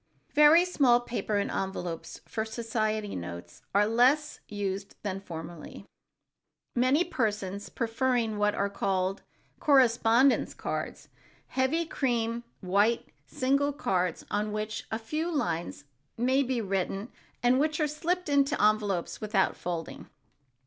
[0.33, 5.85] Very small paper and envelopes for society notes are less used than formerly,
[6.75, 9.21] many persons preferring what are called
[9.59, 11.07] correspondence cards,
[11.49, 15.83] heavy cream white single cards on which a few lines
[16.17, 17.11] may be written
[17.43, 20.09] and which are slipped into their envelopes without folding.